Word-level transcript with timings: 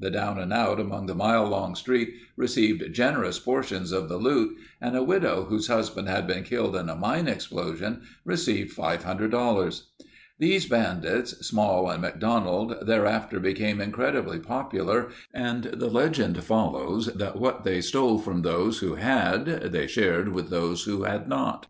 The 0.00 0.10
down 0.10 0.38
and 0.38 0.50
out 0.50 0.80
along 0.80 1.08
the 1.08 1.14
mile 1.14 1.46
long 1.46 1.74
street 1.74 2.14
received 2.38 2.90
generous 2.94 3.38
portions 3.38 3.92
of 3.92 4.08
the 4.08 4.16
loot 4.16 4.56
and 4.80 4.96
a 4.96 5.02
widow 5.02 5.44
whose 5.50 5.66
husband 5.66 6.08
had 6.08 6.26
been 6.26 6.42
killed 6.42 6.74
in 6.74 6.88
a 6.88 6.96
mine 6.96 7.28
explosion, 7.28 8.00
received 8.24 8.74
$500. 8.74 9.82
These 10.38 10.64
bandits, 10.64 11.46
Small 11.46 11.90
and 11.90 12.00
McDonald, 12.00 12.76
thereafter 12.86 13.38
became 13.38 13.78
incredibly 13.78 14.38
popular 14.38 15.10
and 15.34 15.64
the 15.64 15.90
legend 15.90 16.42
follows 16.42 17.12
that 17.12 17.38
what 17.38 17.64
they 17.64 17.82
stole 17.82 18.16
from 18.16 18.40
those 18.40 18.78
who 18.78 18.94
had, 18.94 19.44
they 19.70 19.86
shared 19.86 20.30
with 20.32 20.48
those 20.48 20.84
who 20.84 21.02
hadn't. 21.02 21.66